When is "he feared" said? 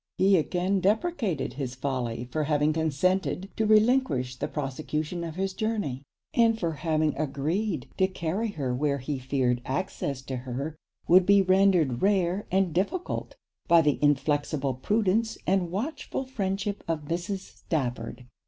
8.97-9.61